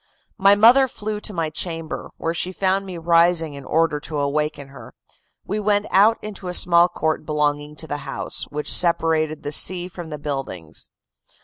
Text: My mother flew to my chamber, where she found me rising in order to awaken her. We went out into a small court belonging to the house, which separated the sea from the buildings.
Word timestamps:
My 0.39 0.55
mother 0.55 0.87
flew 0.87 1.19
to 1.19 1.31
my 1.31 1.51
chamber, 1.51 2.09
where 2.17 2.33
she 2.33 2.51
found 2.51 2.87
me 2.87 2.97
rising 2.97 3.53
in 3.53 3.63
order 3.63 3.99
to 3.99 4.17
awaken 4.17 4.69
her. 4.69 4.95
We 5.45 5.59
went 5.59 5.85
out 5.91 6.17
into 6.23 6.47
a 6.47 6.55
small 6.55 6.87
court 6.87 7.23
belonging 7.23 7.75
to 7.75 7.85
the 7.87 7.97
house, 7.97 8.45
which 8.45 8.73
separated 8.73 9.43
the 9.43 9.51
sea 9.51 9.87
from 9.87 10.09
the 10.09 10.17
buildings. 10.17 10.89